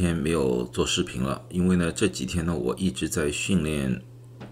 [0.00, 4.02] 天没有做视频了，因为呢这几天呢我一直在训练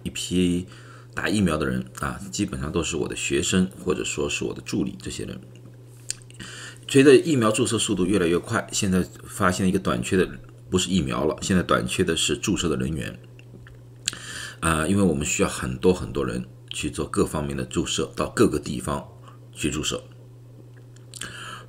[0.02, 0.66] 一批
[1.14, 5.40] 打疫苗的人啊，基本上都是我的学生或者说是我的助理这些人。
[6.86, 10.28] 随着疫苗注射速度越来越快，现在发现一个短缺的
[10.70, 13.18] 不是疫苗了，现在短缺的是注射的人员
[14.60, 19.06] 啊，因为我们需要很多很多人去做各方面的注射，到各个地方
[19.52, 20.02] 去注射。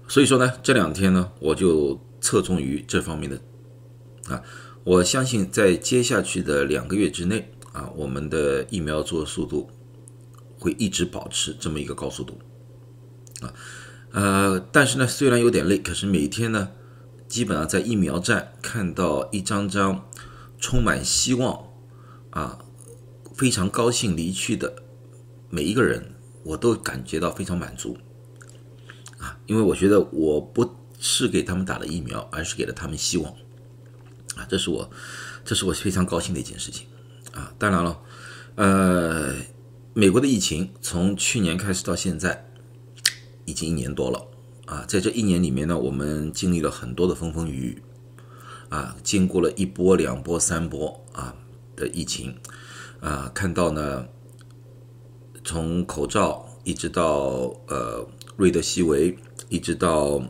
[0.08, 3.40] 所以说呢，这两天呢，我就侧重于这方面的
[4.30, 4.42] 啊，
[4.84, 9.70] 我相信在接下去的两个月之内啊，我们的疫苗做速度
[10.58, 12.40] 会一直保持这么一个高速度
[13.42, 13.54] 啊。
[14.12, 16.72] 呃，但是呢，虽然有点累，可是每天呢，
[17.28, 20.08] 基本上在疫苗站看到一张张
[20.60, 21.66] 充满希望
[22.32, 22.60] 啊、
[23.36, 24.84] 非常高兴离去的
[25.50, 27.98] 每一个人，我都感觉到非常满足
[29.18, 33.34] 啊，因为我觉得我不是给他们打了疫苗，而是给了他们希望
[34.48, 34.90] 这是我，
[35.44, 36.88] 这是我非常高兴的一件事情
[37.34, 37.52] 啊。
[37.58, 38.00] 当然了，
[38.56, 39.36] 呃，
[39.94, 42.46] 美国的疫情从去年开始到现在。
[43.46, 44.28] 已经一年多了
[44.68, 47.84] 啊，在这一年里面呢，我们经历了很多的风风雨雨
[48.70, 51.34] 啊，经过了一波、两波、三波啊
[51.76, 52.38] 的疫情
[53.00, 54.06] 啊，看到呢，
[55.44, 59.18] 从口罩一直到呃瑞德西韦，
[59.50, 60.22] 一直到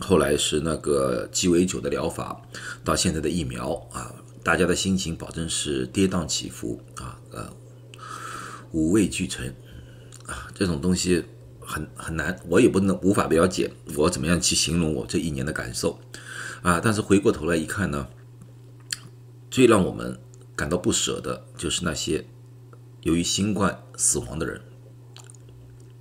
[0.00, 2.40] 后来是那个鸡尾酒的疗法，
[2.84, 7.48] 到现在的疫苗啊，大家的心情保证是跌宕起伏啊，呃，
[8.72, 9.54] 五味俱陈
[10.26, 11.24] 啊，这种东西。
[11.62, 16.00] 很很难，我也不能无法了解我怎么样去形容我这一年的感受
[16.62, 16.80] 啊！
[16.82, 18.08] 但是回过头来一看呢，
[19.52, 20.18] 最让我们
[20.56, 22.26] 感到不舍的就是那些
[23.02, 24.60] 由于新冠死亡的人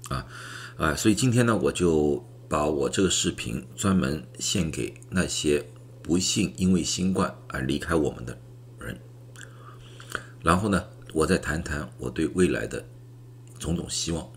[0.10, 0.26] 啊
[0.78, 0.96] 啊！
[0.96, 5.64] 所以今天呢，我就把我这个视频专门献给那些
[6.02, 8.36] 不幸因为新冠而离开我们的
[8.80, 9.00] 人，
[10.42, 10.84] 然后呢，
[11.14, 12.84] 我再谈谈我对未来的
[13.60, 14.28] 种种希望。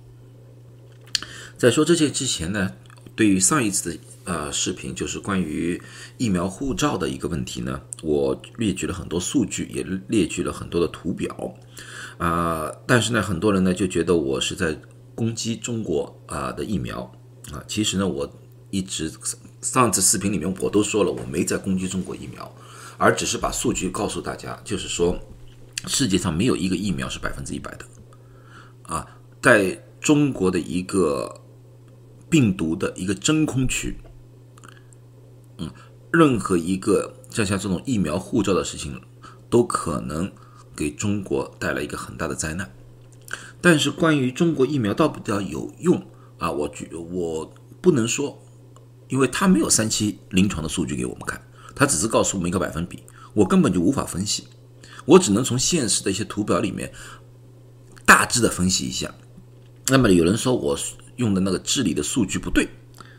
[1.56, 2.75] 在说这些之前呢，
[3.16, 5.81] 对于上一次的呃视频，就是关于
[6.19, 11.54] 疫苗护照的一个问题呢，我列举了很多数据，也列举了很多的图表，
[12.19, 14.78] 啊，但是呢，很多人呢就觉得我是在
[15.14, 17.10] 攻击中国啊的疫苗
[17.52, 18.28] 啊，其实呢，我
[18.70, 19.12] 一直
[19.60, 22.52] 上次视频里面我都说了，我没在攻击中国疫苗，
[22.98, 25.18] 而只是把数据告诉大家，就是说
[25.86, 27.84] 世界上没有一个疫苗是百分之一百的，
[28.82, 29.06] 啊，
[29.40, 31.38] 在中国的一个。
[32.32, 33.98] 病毒的一个真空区，
[35.58, 35.70] 嗯，
[36.10, 39.02] 任何一个像像这种疫苗护照的事情，
[39.50, 40.32] 都可能
[40.74, 42.72] 给中国带来一个很大的灾难。
[43.60, 46.06] 但是关于中国疫苗到不到有用
[46.42, 48.36] 啊，我觉我不能说，
[49.06, 51.41] 因为他没有三期临床的数据给我们看，
[51.76, 54.48] 他只是告诉我们一个百分比，我根本就无法分析，
[55.04, 56.92] 我只能从现实的一些图表里面
[58.04, 59.14] 大致的分析一下。
[59.86, 60.76] 那么有人说我。
[61.16, 62.66] 用的那个治理的数据不对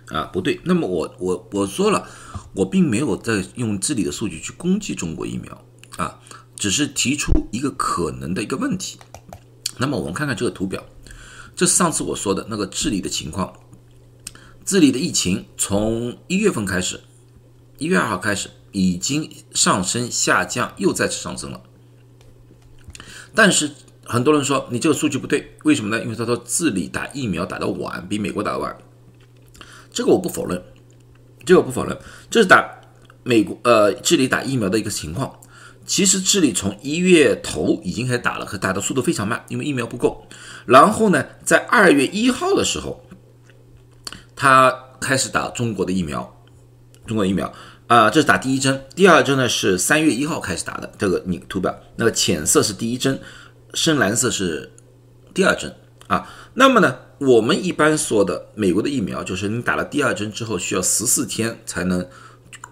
[0.07, 0.59] 啊，不对。
[0.65, 2.09] 那么我我我说了，
[2.53, 5.65] 我并没有在用治理的数据去攻击中国疫苗
[5.97, 6.19] 啊，
[6.55, 8.97] 只是提出一个可能的一个问题。
[9.77, 10.83] 那么我们看看这个图表，
[11.55, 13.53] 这是上次我说的那个治理的情况。
[14.65, 17.01] 治理的疫情从一月份开始，
[17.77, 21.61] 一月二号开始已经上升、下降，又再次上升了，
[23.33, 23.71] 但是。
[24.05, 26.03] 很多人说你这个数据不对，为什么呢？
[26.03, 28.77] 因为他说治理打疫苗打得晚，比美国打得晚。
[29.93, 30.61] 这个我不否认，
[31.45, 31.97] 这个我不否认，
[32.29, 32.81] 这是打
[33.23, 35.39] 美国呃治理打疫苗的一个情况。
[35.85, 40.25] 其实智利从一月头已经开始打了，可打的速度非常慢，因为疫苗不够。
[40.65, 43.05] 然后呢，在二月一号的时候，
[44.35, 46.41] 他开始打中国的疫苗，
[47.05, 47.53] 中国疫苗
[47.87, 50.91] 啊，这是打第一针，第二针呢是三月一号开始打的。
[50.97, 53.19] 这个你图表那个浅色是第一针。
[53.75, 54.71] 深蓝色是
[55.33, 62.07] 第二针啊，那么呢，我们一般说的美国的疫苗，就是你打了第二针之后，需要十四天才能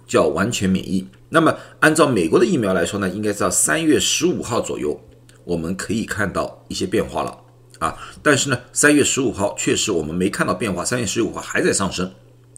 [0.05, 1.07] 叫完全免疫。
[1.33, 4.99] 那么按照美国的疫苗来说呢，应该到三月十五号左右，
[5.43, 7.35] 我们可以看到一些变化了
[7.79, 7.97] 啊。
[8.21, 12.11] 但是呢，三月十五号确实我们没看到变化，三月十五号还在上升，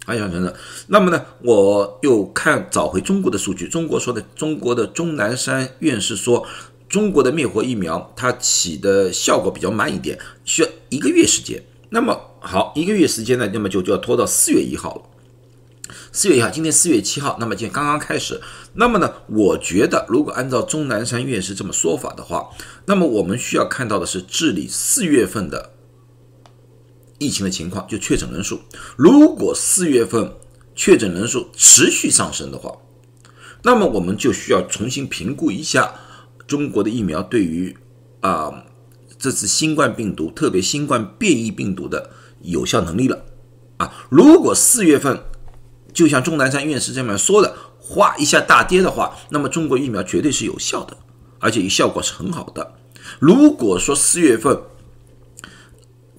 [0.06, 0.54] 还在上升的。
[0.88, 6.46] 那么呢，我又看找回中国的数据，中国说的，中国的钟南山院士说。
[6.90, 10.16] 中国的灭活疫苗，它起的效果比较慢一点，
[10.46, 11.60] 需要一个月时间。
[11.90, 15.02] 那么好，一个月时间呢，那么就就要拖到四月一号了。
[16.16, 18.40] 四月一号，今天四月七号，那么今天刚刚开始。
[18.74, 22.52] 那么呢，我觉得如果按照钟南山院士这么说法的话，
[22.86, 25.74] 那么我们需要看到的是治理四月份的
[27.18, 28.60] 疫情的情况，就确诊人数。
[28.96, 30.32] 如果四月份
[30.76, 32.78] 确诊人数持续上升的话，
[33.64, 35.96] 那么我们就需要重新评估一下
[36.46, 37.76] 中国的疫苗对于
[38.20, 38.66] 啊
[39.18, 42.12] 这次新冠病毒，特别新冠变异病毒的
[42.42, 43.26] 有效能力了
[43.78, 43.92] 啊。
[44.12, 45.20] 如果四月份
[45.94, 50.98] 就像钟南山院士这么说的，哗一下大跌的话，那么中国疫苗绝对是有效的，
[51.40, 52.74] 而且效果是很好的。
[53.20, 54.60] 如果说四月份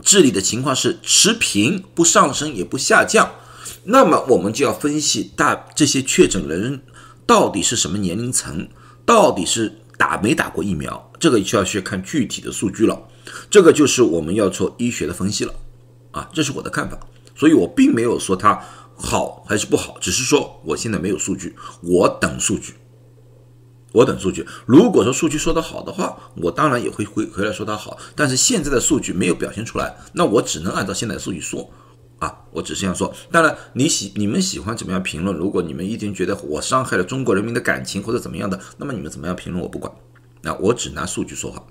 [0.03, 3.32] 治理的情况是持平，不上升也不下降，
[3.85, 6.82] 那么我们就要分析大这些确诊人。
[7.26, 8.69] 到底是什么年龄层？
[9.06, 11.11] 到底是打没打过疫苗？
[11.19, 13.03] 这个就要去看具体的数据了。
[13.49, 15.55] 这个就是我们要做医学的分析了，
[16.11, 16.99] 啊，这是我的看法。
[17.35, 18.62] 所以我并没有说它
[18.96, 22.75] 好还是不好，只是说我现在没有数据，我等数据，
[23.93, 24.46] 我等数据。
[24.67, 27.99] 如果说数据说的好的话，我当然也会回回来说它好。
[28.14, 31.70] 但是现在的数据没有表现出来，那我只能按照现在的数据说。
[32.20, 33.12] 啊，我只是这样说。
[33.31, 35.37] 当然，你喜你们喜欢怎么样评论？
[35.37, 39.93] 如果你们一定觉得我伤害了中国人民的感情或者怎么样的，那么你们怎么样评论我不管。
[40.40, 41.62] 那我只拿数据说话。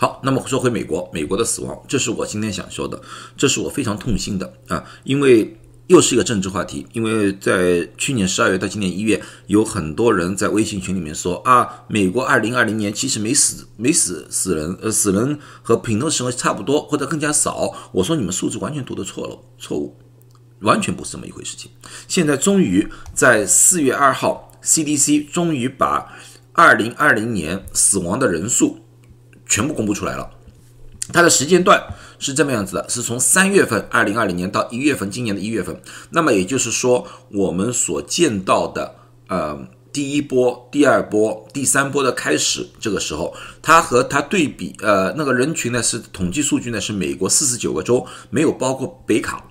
[0.00, 2.98] 好，那么说回美国，美国的死亡，这是我今天想说的，
[3.36, 5.54] 这是我非常痛心的啊，因为。
[5.90, 17.74] 又是一个政治话题，因为在去年十二月到今年一月，有很多人在微信群里面说啊，美国二零二零年其实没死没死死人，呃，死人和平头时候差不多或者更加少。
[17.90, 19.96] 我说你们数字完全读的错了，错误，
[20.60, 21.56] 完全不是这么一回事。
[21.56, 21.68] 情
[22.06, 26.06] 现在终于在四月二号，CDC 终于把
[26.52, 28.78] 二零二零年死亡的人数
[29.50, 30.30] 全部公布出来了，
[31.12, 31.78] 它的时间段。
[32.22, 35.80] 是这么样子的，是从三月份，二零二零年到一月份，今年的一月份。
[36.10, 38.94] 那么也就是说，我们所见到的，
[39.28, 39.58] 呃，
[39.90, 49.42] 第一波、第二波、第三波的开始，这个时候，它和它对比，呃，那个人群呢是统计数据呢是美国四十九个州，没有包括北卡。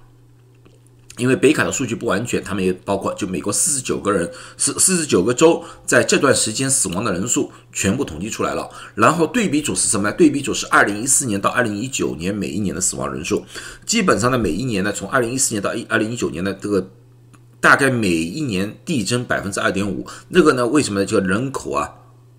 [1.19, 8.69] 因为北卡的数据不完全，他们也包括就美国四十九个人，四四十九个州在这段时间死亡的人数全部统计出来了。
[8.95, 10.15] 然后对比组是什么呢？
[10.15, 13.43] 对比组是二零一四年到二零一九年每一年的死亡人数，
[13.85, 16.89] 基本上呢每一年呢从二零一四年到一二零一九年的这个
[17.59, 20.07] 大概每一年递增百分之二点五。
[20.29, 21.05] 那个呢为什么呢？
[21.05, 21.93] 这个人口啊。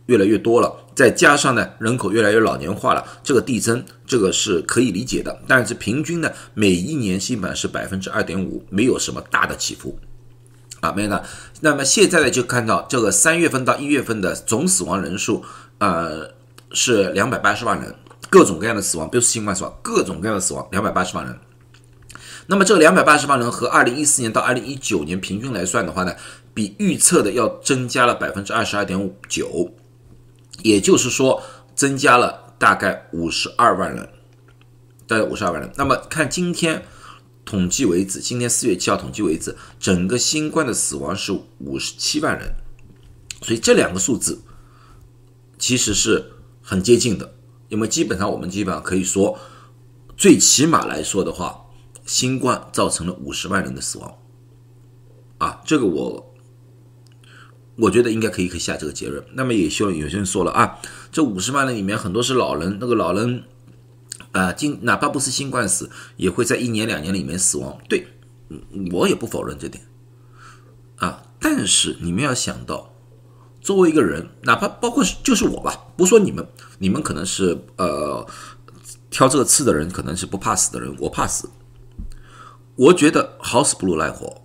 [0.06, 5.40] 越来越多了，再加上呢，人口越来越老年化了，这个递增，这个是可以理解的。
[5.48, 9.98] 但是平均呢，每一年新版是百分之二点五，没有什么大的起伏
[10.80, 11.24] 啊，没有的。
[11.62, 15.42] 那么现在呢，就看到这个三月份到一月份的总死亡人数，
[15.78, 16.34] 呃，
[16.72, 17.94] 是两百八十万人，
[18.28, 21.34] 各种各样的死亡，不是新冠死亡，各种各样的死亡，两百八十万人。
[22.46, 26.14] 那么这个两百八十万人和二零一四年到二零一九年平均来算的话呢，
[26.52, 29.70] 比预测的要增加了百分之二十二点五九。
[30.62, 31.42] 也就是说，
[31.74, 34.08] 增加了大概五十二万人，
[35.06, 35.70] 大概五十二万人。
[35.76, 36.84] 那么看今天
[37.44, 42.52] 统计为止，今天四月七号统计为止，整个新冠的死亡是五十七万人，
[43.42, 44.42] 所以这两个数字
[45.58, 47.34] 其实是很接近的。
[47.68, 49.38] 因为基本上我们基本上可以说，
[50.16, 51.66] 最起码来说的话，
[52.04, 54.18] 新冠造成了五十万人的死亡，
[55.38, 56.26] 啊，这个我。
[57.76, 59.24] 我觉得应该可以可以下这个结论。
[59.34, 60.78] 那么也希望有些人说了啊，
[61.10, 63.44] 这五十万人里面很多是老人，那个老人
[64.32, 67.78] 啊，今哪怕不是新冠死，也会在一年两年里面死亡。
[67.88, 68.06] 对，
[68.92, 69.82] 我也不否认这点
[70.96, 71.22] 啊。
[71.40, 72.92] 但是你们要想到，
[73.62, 76.46] 作为一个人，哪怕包括就是我吧，不说你们，
[76.78, 78.26] 你们可能是呃
[79.08, 81.48] 挑这个刺的人，可能是不怕死的人，我怕死。
[82.76, 84.42] 我觉得好死不如赖活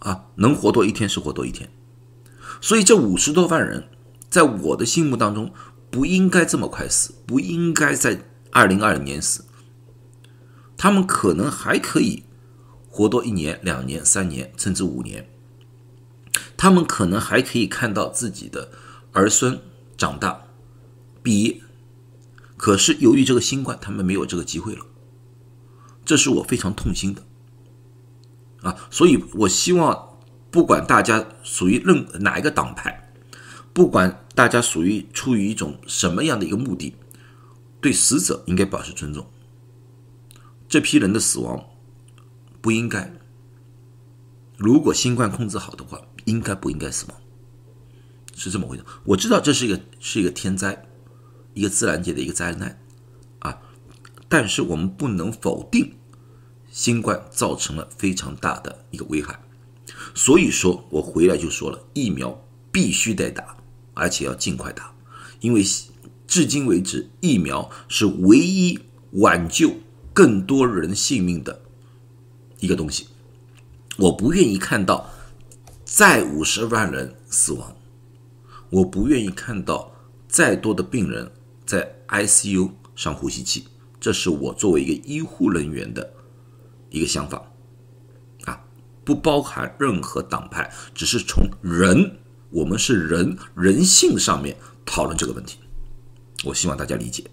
[0.00, 1.70] 啊，能活多一天是活多一天。
[2.60, 3.88] 所以这五十多万人，
[4.28, 5.52] 在我的心目当中，
[5.90, 9.44] 不应该这么快死，不应该在二零二零年死。
[10.76, 12.24] 他们可能还可以
[12.88, 15.30] 活多一年、两年、三年，甚至五年。
[16.56, 18.72] 他们可能还可以看到自己的
[19.12, 19.60] 儿孙
[19.96, 20.44] 长大、
[21.22, 21.60] 毕业。
[22.56, 24.84] 可是由于这个新冠，他们没有这个机会了。
[26.04, 27.22] 这是我非常痛心的
[28.62, 28.76] 啊！
[28.90, 30.07] 所以我希望。
[30.50, 33.12] 不管大家属于任哪一个党派，
[33.72, 36.96] 不管大家属于出于一种什么样的一个目的，
[37.80, 39.26] 对死者应该表示尊重。
[40.68, 41.64] 这批人的死亡
[42.60, 43.12] 不应该。
[44.56, 47.16] 如果新冠控制好的话，应该不应该死亡？
[48.34, 48.84] 是这么回事。
[49.04, 50.86] 我知道这是一个是一个天灾，
[51.54, 52.80] 一个自然界的一个灾难
[53.40, 53.60] 啊，
[54.28, 55.94] 但是我们不能否定
[56.70, 59.40] 新冠造成了非常大的一个危害。
[60.14, 63.56] 所以说我回来就说了，疫苗必须得打，
[63.94, 64.92] 而且要尽快打，
[65.40, 65.62] 因为
[66.26, 68.78] 至今为止，疫苗是唯一
[69.12, 69.72] 挽救
[70.12, 71.62] 更多人性命的
[72.60, 73.06] 一个东西。
[73.96, 75.10] 我不愿意看到
[75.84, 77.74] 再五十万人死亡，
[78.70, 79.90] 我不愿意看到
[80.28, 81.32] 再多的病人
[81.64, 83.64] 在 ICU 上呼吸器。
[83.98, 86.12] 这是我作为一个医护人员的
[86.90, 87.47] 一个想法，
[89.08, 92.18] 不包含任何党派，只是从人，
[92.50, 95.56] 我们是人人性上面讨论这个问题。
[96.44, 97.24] 我希望大家理解。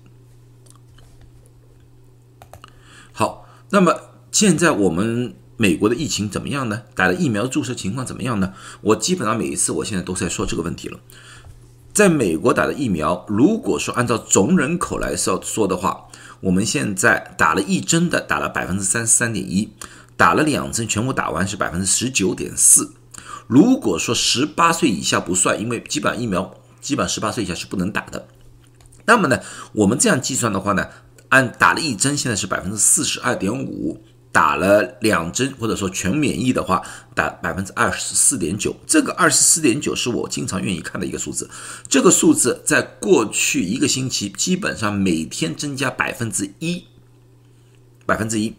[3.12, 3.94] 好，那么
[4.32, 6.84] 现在我们美国的疫情怎么样呢？
[6.96, 8.54] 打了疫苗注射情况怎么样呢？
[8.80, 10.98] 我基本上每一次我现在都在说这个问题了。
[11.92, 16.08] 在美国打的疫苗，如果说按照总人口来说说的话，
[16.40, 19.74] 我们现在打了一针的打了百分之三十三点一，
[20.18, 22.94] 打了两针全部打完是百分之十九点四。
[23.48, 28.28] 如果说十八岁以下不算，因为基本疫苗基本十八岁以下是不能打的。
[29.06, 29.40] 那么呢，
[29.74, 30.88] 我们这样计算的话呢，
[31.30, 34.00] 按打了一针，现在是百分之四十二点五；
[34.32, 36.82] 打了两针或者说全免疫的话，
[37.14, 38.76] 打百分之二十四点九。
[38.88, 41.48] 这个二十四点九是我经常愿意看的一个数字。
[41.88, 46.86] 这个数字在过去一个星期基本上每天增加百分之一，
[48.08, 48.56] 百分之一。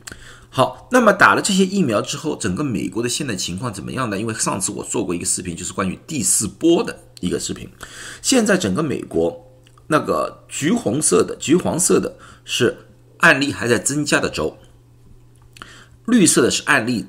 [0.51, 4.19] 好，那么打了这些疫苗之后，整个美国的现在情况怎么样呢？
[4.19, 7.69] 因为上次我做过一个视频，就是关于第四波的一个视频。
[8.23, 9.43] 现在整个美国。
[9.89, 12.77] 那个橘红色的、橘黄色的是
[13.19, 14.59] 案例还在增加的州，
[16.07, 17.07] 绿色的是案例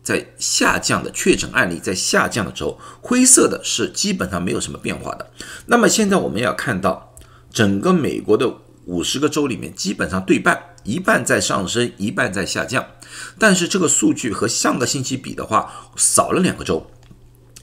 [0.00, 5.28] 在下降的确诊案例在下降的州，灰色的是基本上没有什么变化的。
[5.66, 7.12] 那么现在我们要看到
[7.52, 8.48] 整个美国的
[8.86, 12.86] 五十个州里面，基本上对半，一半在上升，一半在下降。
[13.38, 16.86] 但是这个数据和上个星期比的话，少了两个州，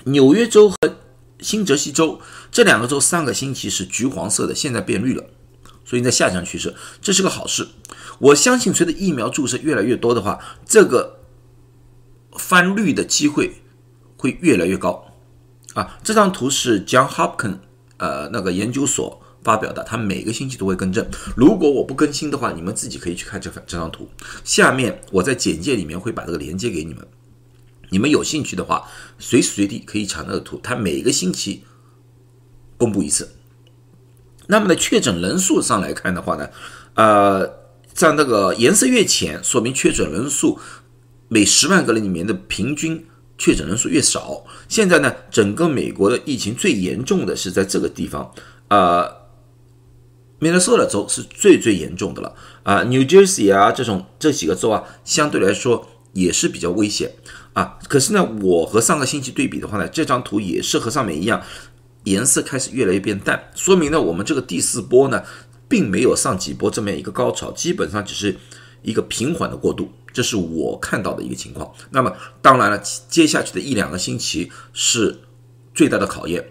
[0.05, 0.75] 纽约州和。
[1.39, 2.19] 新泽西州
[2.51, 5.23] 这两个州上个星期是橘黄色的，现在变绿了，
[5.85, 7.67] 所以在下降趋势，这是个好事。
[8.17, 11.19] 我相信随着疫苗注射越来越多的话，这个
[12.39, 13.61] 翻绿的机会
[14.17, 15.13] 会越来越高。
[15.75, 17.59] 啊，这张图是 John Hopkins
[17.97, 21.07] 呃那个研究所发表的，他每个星期都会更正。
[21.37, 24.09] 如果我不更新的话，你们自己可以去看这这张图。
[24.43, 27.07] 下面我在简介里面会把这个连接给你们。
[27.89, 28.83] 你们有兴趣的话，
[29.17, 31.63] 随时随地可以查那个图，它每个星期
[32.77, 33.31] 公布一次。
[34.47, 36.49] 那么呢，确诊人数上来看的话呢，
[36.95, 37.47] 呃，
[37.93, 40.59] 在那个颜色越浅，说明确诊人数
[41.29, 43.05] 每十万个人里面的平均
[43.37, 44.43] 确诊人数越少。
[44.67, 48.29] 现在呢，整个美国的疫情最严重的是在这个地方，
[48.67, 49.09] 呃，
[50.39, 57.11] Minnesota 州是最最严重的了啊，New Jersey 啊这种这几个州啊，相对来说也是比较危险。
[57.53, 61.41] 啊，可是呢，我和上个星期对比的话呢，这张图也是和上面一样，
[62.03, 65.23] 颜色开始越来越变淡，说明呢，我们这个第四波呢，
[65.67, 68.37] 并没有上几波这么一个高潮，基本上只是
[68.83, 71.73] 一个平缓的过渡，这是我看到的一个情况。
[71.89, 72.79] 那么，当然了，
[73.09, 75.17] 接下去的一两个星期是
[75.73, 76.47] 最大的考验。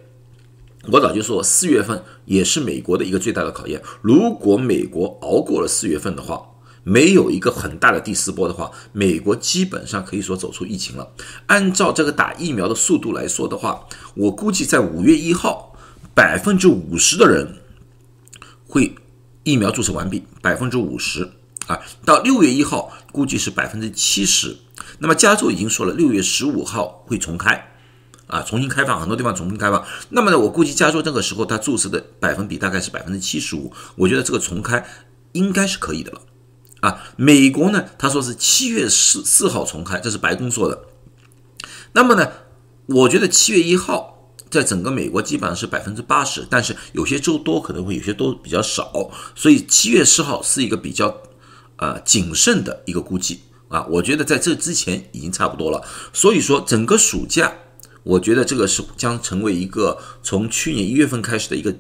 [0.93, 3.83] 我早就说，四月份也是美国的一个最大的考验。
[4.03, 6.47] 如果美国熬过了四月份的话，
[6.85, 11.11] 没有一个很大的第四波的话，美国基本上可以说走出疫情了。
[11.47, 15.77] 按照这个打疫苗的速度来说的话，我估计在五月一号，
[16.15, 17.57] 百分之五十的人
[18.69, 18.95] 会
[19.43, 21.29] 疫苗注射完毕，百分之五十
[21.67, 21.81] 啊。
[22.05, 24.57] 到六月一号，估计是百分之七十。
[25.01, 27.76] 那么加州已经说了，六月十五号会重开
[28.27, 29.85] 啊，重新开放，很多地方重新开放。
[30.11, 33.73] 那么呢，我估计加州这个时候它注射的百分比大概是百分之七十五。
[33.95, 34.85] 我觉得这个重开
[35.33, 36.21] 应该是可以的了。
[36.81, 40.79] 啊，美国呢，他说是七月四四号重开，这是白宫说的。
[41.93, 42.31] 那么呢，
[42.87, 51.17] 我觉得七月一号在整个美国基本上是百分之八十，但是有些州多可能会有些都比较少，所以七月四号是一个比较
[51.77, 53.87] 呃谨慎的一个估计啊。
[53.87, 57.53] 我觉得在这之前已经差不多了，所以说整个暑假，
[58.07, 61.75] 我觉得这个是将成为一个从去年一月份开始的一个。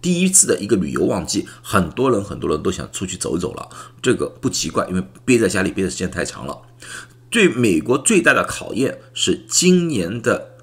[0.00, 3.70] 第一次的一个旅游旺季，很多人很多人都想出去走走了，
[4.02, 6.60] 这个不奇怪，因为憋在家里憋的时间太长了。
[7.30, 10.56] 对美国最大的考验是今年的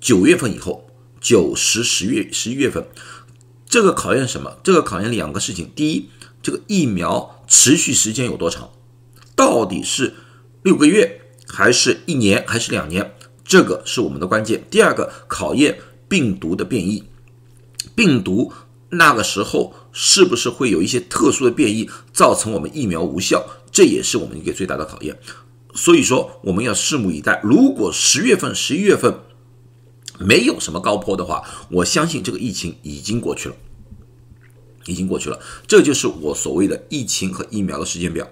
[0.00, 0.88] 九月份以后，
[1.20, 2.86] 九十十月十一月份，
[3.66, 4.56] 这个考验什么？
[4.62, 6.08] 这个考验两个事情：第一，
[6.42, 8.70] 这个疫苗持续时间有多长？
[9.36, 10.14] 到底是
[10.62, 13.14] 六个月，还是一年，还是两年？
[13.44, 14.64] 这个是我们的关键。
[14.70, 17.04] 第二个考验病毒的变异。
[17.94, 18.52] 病毒
[18.90, 23.44] 那个时候是不是会有一些特殊的变异，造成我们疫苗无效？
[23.70, 25.18] 这也是我们一个最大的考验。
[25.74, 27.40] 所以说，我们要拭目以待。
[27.42, 29.18] 如果十月份、十一月份
[30.18, 33.56] 没有什么高坡的话，我相信这个疫情已经过去了，
[34.84, 35.40] 已经过去了。
[35.66, 38.28] 这就是我所谓的疫情和疫苗的时间表，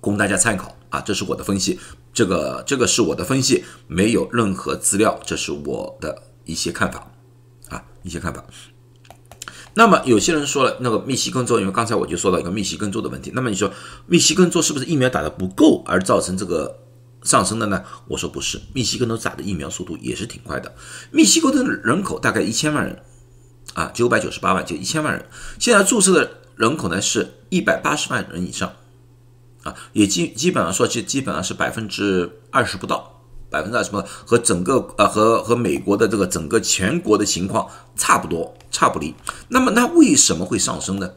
[0.00, 0.77] 供大家参考。
[0.90, 1.78] 啊，这是我的分析，
[2.12, 7.10] 这个这个是我的分析，没有任何资料，这是我的一些看法
[7.68, 8.44] 啊，一些看法。
[9.74, 13.70] 那么有些人说了，那个密西根州，因为刚才我就说到一个密西根州的问题，那么你说
[14.06, 16.80] 密西根州是不是疫苗打的不够而造成这个
[17.22, 17.84] 上升的呢？
[18.08, 20.74] 我说不是，密西根州打的疫苗速度也是挺快的。
[21.12, 23.00] 密西根的人口大概一千万人，
[23.74, 25.24] 啊，九百九十八万就一千万人，
[25.60, 28.72] 现在注射的人口呢是一百八十万人以上，
[29.92, 33.14] 也基基本上说，基基本上是百分之二十不到。
[33.50, 39.14] 百分之二十不到和整个呃和和美国的这个整个全国的情况差不多差不离。
[39.48, 41.14] 那么那为什么会上升呢？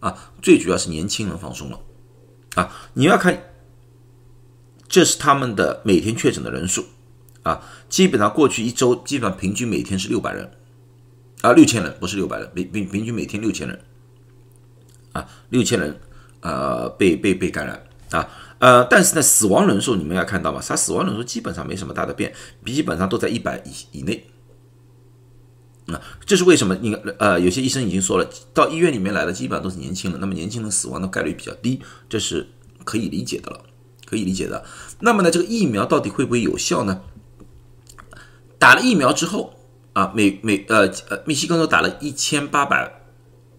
[0.00, 1.78] 啊，最主要是年轻人放松了
[2.54, 2.74] 啊。
[2.94, 3.38] 你要看，
[4.88, 6.86] 这是他们的每天确诊的人数
[7.42, 10.50] 啊，基本上过去一周基本上平均每天是六百人
[11.42, 13.78] 啊，六千人不是六百人，平平平均每天六千人
[15.12, 16.00] 啊，六千人
[16.40, 18.28] 呃被被被感染啊。
[18.60, 20.60] 呃，但是呢，死亡人数你们要看到吗？
[20.66, 22.32] 它死亡人数基本上没什么大的变，
[22.64, 24.26] 基本上都在一百以以内。
[25.88, 26.74] 啊，这是为什么？
[26.80, 32.48] 你呃，有些医生已经说了，到医院里面来的基本上都是年轻人，那么年轻人死亡的概率比较低，这是
[32.84, 33.60] 可以理解的了，
[34.06, 34.64] 可以理解的。
[35.00, 37.02] 那么呢，这个疫苗到底会不会有效呢？
[38.58, 39.52] 打了疫苗之后
[39.92, 43.02] 啊，美美呃呃，密西根州打了一千八百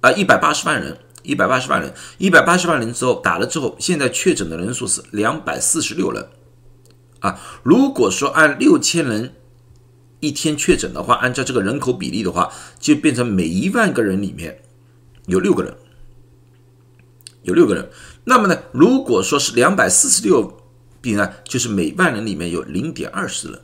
[0.02, 0.98] 啊一百八十万人。
[1.25, 6.27] 一百八十万人，一百八十万人之后打了之后，现在确诊的人数是两百四十六人，
[7.20, 9.34] 啊，如果说按六千人
[10.20, 14.63] 一天确诊的话，按照这个人口比例的话，就变成每一万个人里面
[15.25, 15.75] 有六个人，
[17.44, 17.89] 有六个人。
[18.24, 20.58] 那么呢，如果说是两百四十六
[21.01, 23.62] 病呢，就是每万人里面有零点二十人，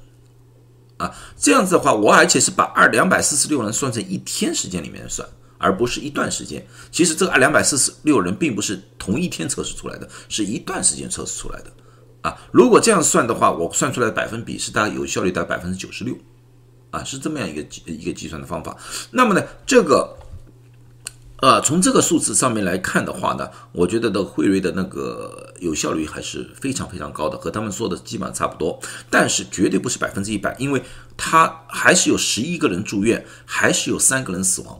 [0.97, 5.27] 啊，这样子的话，我而且是把二两百四十六人算成一天时间里面算。
[5.61, 6.65] 而不是一段时间。
[6.91, 11.71] 其实这个两百四十六人并不是同一天测试出来的，是一段时间测试出来的。
[12.23, 16.15] 啊，如果这样算的话，我算出来的百分比是大概有效率达百分之九十六，
[16.91, 18.77] 啊，是这么样一个一个计算的方法。
[19.09, 20.15] 那么呢，这个，
[21.37, 28.79] 呃，从这个数字上面来看的话呢，我觉得的辉瑞的那个有效率还是非常非常高的，和他们说的基本上差不多。
[29.09, 30.83] 但是绝对不是百分之一百，因为
[31.17, 34.79] 他还是有十一个人住院，还是有三个人死亡。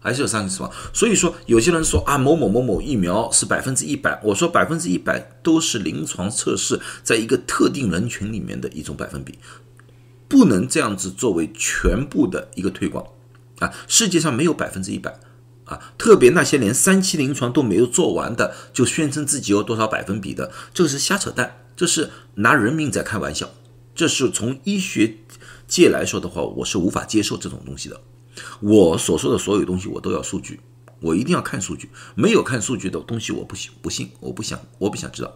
[0.00, 9.38] 还是有三个死亡，所以说有些人说啊某某某某疫苗是百分之一百，我说百分之一百都是临床测试，在一个特定人群里面的一种百分比，
[10.28, 13.04] 不能这样子作为全部的一个推广。
[13.58, 13.74] 啊！
[13.88, 15.18] 世界上没有百分之一百。
[15.64, 23.50] 啊，特别那些连三期临床都没有做完的，就宣称自己有多少百分比的，这是瞎扯淡，这是拿人命在开玩笑，
[23.94, 25.16] 这是从医学
[25.66, 28.00] 界来说的话，我是无法接受这种东西的。
[28.60, 30.60] 我所说的所有东西，我都要数据，
[31.00, 31.90] 我一定要看数据。
[32.14, 35.34] 没有看数据的东西，我不信，不信，我不想，我不想知道。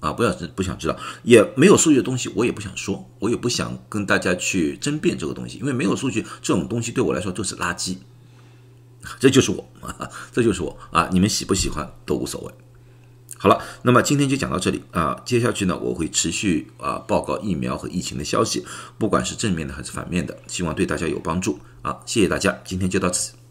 [0.00, 7.96] 啊，不要不想知道，也没有数据的东西，我也不想说，我也不想跟大家去争辩这个东西，因为没有数据这种东西对我来说就是垃圾。
[9.18, 11.08] 这就是我，啊这就是我啊！
[11.12, 12.52] 你们喜不喜欢都无所谓。
[13.44, 15.20] 好了，那么今天就讲到这里啊。
[15.22, 18.64] 接下去呢，我会持续啊报告疫苗和疫情的消息，
[18.96, 21.94] 不管是正面的还是反面的，希望对大家有帮助啊。
[22.06, 23.43] 谢谢大家，今天就到此。